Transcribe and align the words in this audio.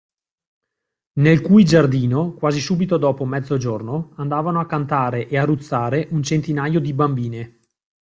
Nel 1.19 1.41
cui 1.41 1.63
giardino, 1.63 2.33
quasi 2.33 2.59
subito 2.59 2.97
dopo 2.97 3.23
mezzogiorno, 3.23 4.13
andavano 4.15 4.59
a 4.59 4.65
cantare 4.65 5.27
e 5.27 5.37
a 5.37 5.45
ruzzare 5.45 6.07
un 6.09 6.23
centinaio 6.23 6.79
di 6.79 6.91
bambine. 6.91 7.59